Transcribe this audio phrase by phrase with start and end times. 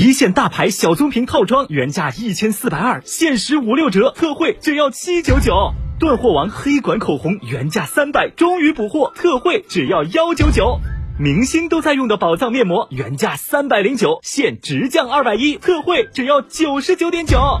[0.00, 5.72] 一线大牌小棕瓶套装原价一千四百二，限时五六折，特惠只要七九九。
[5.98, 10.78] 断货王黑管口红原价三百，终于补货，特惠只要幺九九。
[11.18, 17.60] 明星都在用的宝藏面膜原价三百零九，现直降二百一，特惠只要九十九点九。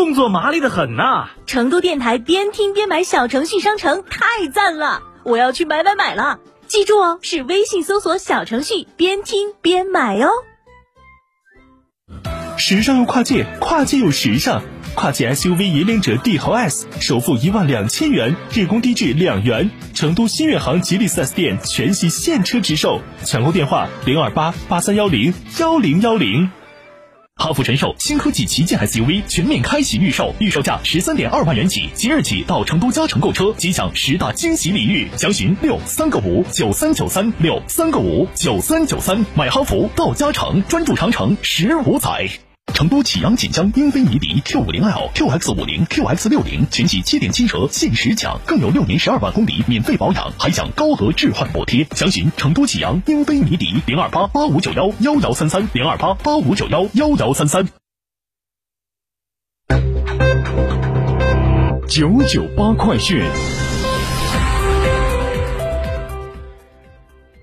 [0.00, 1.28] 动作麻利的很呐！
[1.44, 6.38] 成都电台边听边买小程序商城太赞了，我要去买买买了！
[6.66, 10.30] 记住哦，是微信搜索小程序边听边买哦。
[12.56, 14.62] 时尚又跨界，跨界又时尚，
[14.94, 19.70] 跨界 SUV 引领者帝豪 S 首付一万两千元，日供低至两元。
[19.92, 26.50] 成都新远航吉利 4S 店全系现车直售，抢购电话零二八八三幺零幺零幺零。
[27.40, 42.28] 哈弗神兽新科技旗舰 SUV 全面开启预售，预售价十三点二万元起，即日起到成都嘉诚购车，即享十大惊喜礼遇，详询六三个五九三九三六三个五九三九三，买哈弗到嘉诚，专注长城十五载。
[42.72, 51.86] 成都启阳锦江英菲尼迪 Q 五零 L、QX 五零、QX 六零全系七点七折限时抢，更有六年十二万公里免费保养，还享高额置换补贴。
[51.92, 57.68] 详询成都启阳英菲尼迪零二八八五九幺幺幺三三零二八八五九幺幺幺三三。
[61.88, 63.20] 九九八快讯，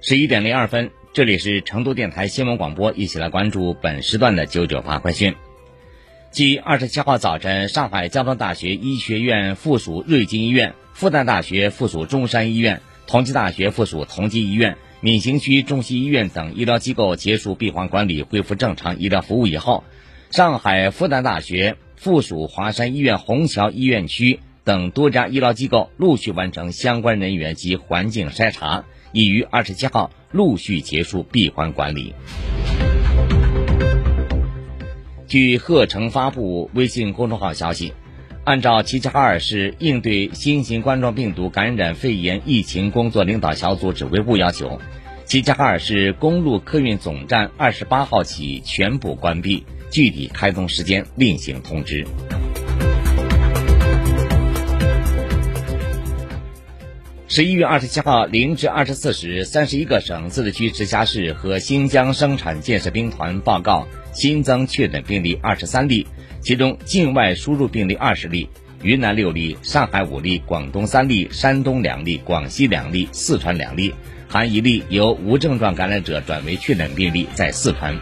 [0.00, 0.90] 十一点零二分。
[1.14, 5.34] 这里是成都电台新闻广播，一起来关注本时段的九九八快讯。
[6.30, 19.84] 继二十七号早晨，上海交通大学医学院附属瑞金医院、复旦大学附属中山医院、同济大学附属同济医院、闵行区中西医院等医疗机构结束闭环管理，恢复正常医疗服务以后，
[20.30, 30.10] 上海复旦大学附属华山医院虹桥医院区等多家医疗机构陆续完成相关人员及环境筛查，已于二十七号。
[30.30, 32.14] 陆续结束闭环管理。
[35.26, 37.94] 据鹤城发布微信公众号消息，
[38.44, 44.78] 按照齐齐哈尔市应对新型冠状病毒感染肺炎疫情工作领导小组指挥部要求，
[45.24, 52.06] 齐齐哈尔市公路客运总站二十八号起全部关闭，具体开通时间另行通知。
[57.30, 66.06] 十一月二十七号零至二十四时，三十一个省、自治区、直辖市和新疆生产建设兵团报告新增确诊病例二十三例，
[66.40, 68.48] 其中境外输入病例二十例，
[68.82, 73.92] 云南六例，上海五例，广东三例，山东两例，广西两例，四川两例，
[74.26, 77.94] 含一例由无症状感染者转为确诊病例在四川。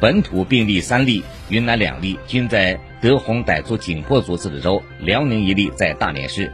[0.00, 6.52] 本土病例三例，云南两例，均在德宏傣族景颇族自治州，辽宁一例在大连市。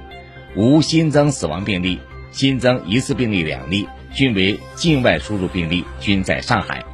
[0.57, 1.99] 无新增死亡病例，
[2.31, 6.85] 新增疑似病例两例，均为境外输入病例，均在上海。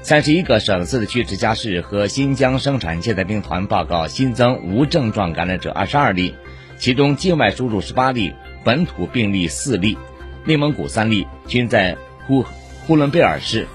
[0.00, 6.34] 三十一个省、自治区、直辖市和新疆生产建设兵团报告新增无症状感染者二十二例，
[6.78, 8.32] 其中境外输入十八例，
[8.64, 9.98] 本土病例四例，
[10.46, 11.94] 内蒙古三例，均在
[12.26, 12.42] 呼
[12.86, 13.66] 呼伦贝尔市；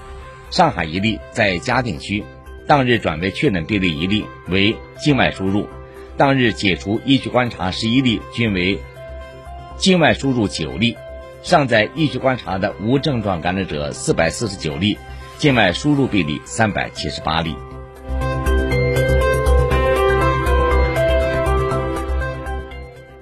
[0.50, 2.24] 上海一例在嘉定区。
[2.66, 5.68] 当日转为确诊病例一例为境外输入，
[6.16, 8.76] 当日解除医学观察十一例，均为。
[9.76, 10.96] 境外输入九例，
[11.42, 14.96] 尚在医学观察的无症状感染者四百四十九例，
[15.36, 17.54] 境外输入病例三百七十八例。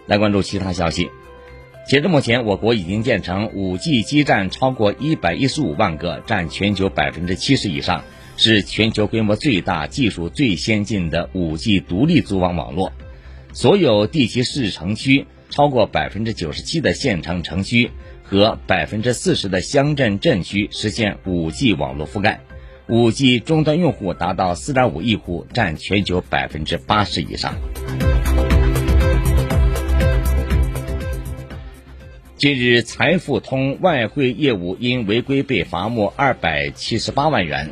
[0.06, 1.10] 来关注其他消息，
[1.88, 8.04] 截至目前，我国已经建成五 G 基站超过一百一十五万个，占全球百分之七十以上，
[8.36, 12.92] 是全球规模最大、技术最先进的五 G 独立组网网络。
[13.54, 15.26] 所有地级市城区。
[15.52, 17.90] 超过百分之九十七的县城城区
[18.24, 22.40] 和百分之四十的乡镇镇区实现 5G 网络覆盖
[22.88, 27.54] ，5G 终端用户达到4.5亿户，占全球百分之八十以上。
[32.38, 37.70] 近日，财付通外汇业务因违规被罚没二百七十八万元。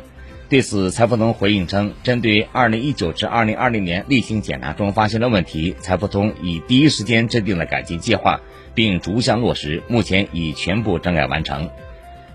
[0.51, 8.41] 对此，财付通回应称，针对二零一九至二零二零年例行检查中发现的问题，财付通已第一时间制定了改进计划，
[8.75, 11.69] 并逐项落实，目前已全部整改完成。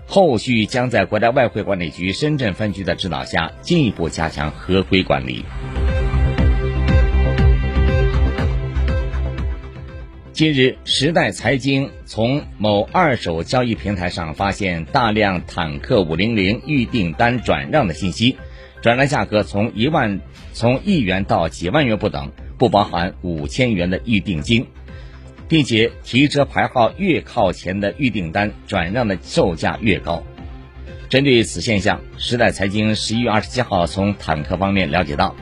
[0.07, 5.45] 后续将在国家外汇管理局深圳分局的指导下，进一步加强合规管理。
[10.37, 18.37] 近日，时代财经从某二手交易平台上发现大量坦克五零零预订单转让的信息，
[18.83, 20.21] 转让价格从一万
[20.53, 24.67] 从一元到几万元不等，不包含五千元的预定金，
[25.47, 30.21] 并且提车牌号越靠前的预订单转让的售价越高。
[31.09, 35.35] 针对此现象，时代财经十一月二十七号从坦克方面了解到，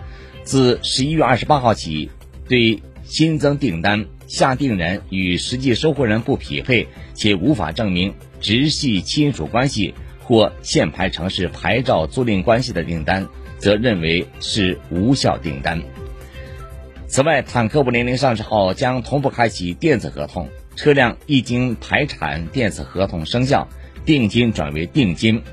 [0.44, 2.10] 自十一月二十八号起，
[2.48, 4.06] 对新增订单。
[4.28, 9.94] 下定人与实际收货人不匹配，且无法证明直系亲属关系
[10.24, 13.28] 或限牌城市牌照租赁关系的订单，
[13.60, 15.82] 则认为是无效订单。
[17.08, 23.68] 此外，坦克五零零上市后将同步开启电子合同，车辆一经排产，电子合同生效，
[24.06, 25.44] 定金转为定金，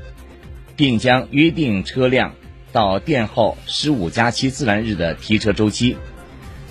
[0.77, 2.35] 并将约定车辆
[2.73, 5.99] 到店后十五加七自然日的提车周期。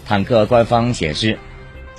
[0.04, 1.38] 坦克官方显示。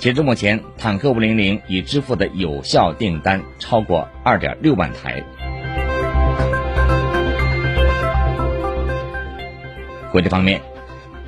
[0.03, 5.23] 截至目前，坦克五零零已支付的有效订单超过二点六万台。
[10.11, 10.61] 国际方面，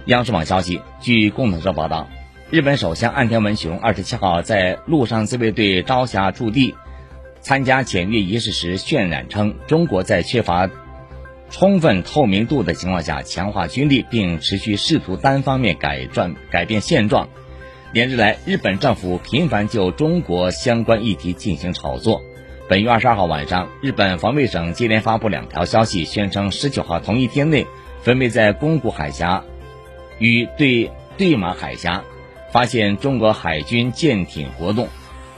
[0.08, 2.10] 央视网消息，据共同社报道，
[2.50, 6.76] 日本首相岸田文雄二十七号在陆上自卫队朝霞驻地
[7.40, 10.70] 参加检阅仪式时渲染称，中国在缺乏
[11.50, 17.30] 充分透明度的情况下强化军力，并持续试图单方面改转改变现状。
[17.96, 22.22] 连日来，日本政府频繁就中国相关议题进行炒作。
[22.68, 27.66] 本月二十二号晚上，日本防卫省接连发布两条消息，宣称十九号同一天内，
[28.02, 29.46] 分别在宫古海峡
[30.20, 32.04] 与对对马海峡
[32.52, 34.90] 发现中国海军舰艇活动。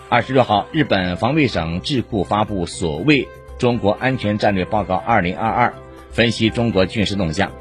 [0.09, 3.21] 二十六号，日本防卫省智库发布所谓
[3.59, 5.69] 《中国安全战略报告二零二二》，
[6.09, 7.51] 分析中国军事动向。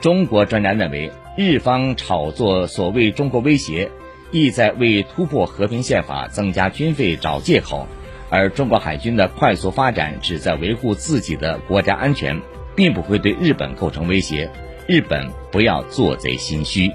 [0.00, 3.88] 中国专家认为，日方炒作所谓中国威胁。
[4.34, 7.86] 意在为突破和平宪法、增加军费找借口，
[8.30, 12.42] 而中国海军的快速发展只在维护自己的国家安全，
[12.74, 14.50] 并不会对日本构成威胁。
[14.88, 16.90] 日本不要做贼心虚。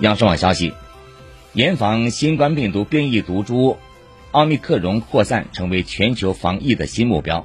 [0.00, 0.72] 央视网消息，
[1.52, 3.76] 严防新冠病毒变异毒株
[4.30, 7.44] 奥密克戎扩散，成为全球防疫的新目标。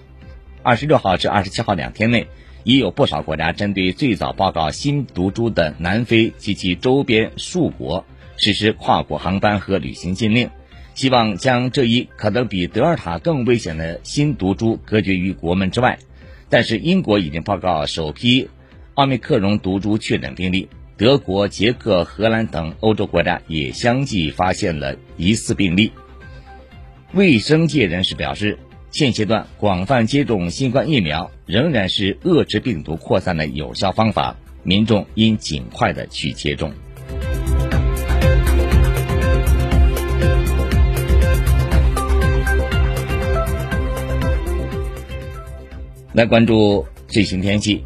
[0.63, 2.29] 二十六号至二十七号两天内。
[2.63, 8.05] 已有不少国家针对最早报告新毒株的南非及其周边数国
[8.37, 10.49] 实施跨国航班和旅行禁令，
[10.95, 15.99] 希望将这一可能比德尔塔更危险的新毒株隔绝于国门之外。
[16.49, 18.49] 但是，英国已经报告首批
[18.93, 25.91] 奥密克戎毒株确诊病例，德国、捷克、荷兰等欧洲国家也相继发现了疑似病例。
[27.13, 28.57] 卫生界人士表示。
[28.93, 36.71] 现阶段，广泛接种新冠疫苗仍然是遏制病毒扩散的有效方法，民众应尽快的去接种。
[46.13, 47.83] 来关注最新天气。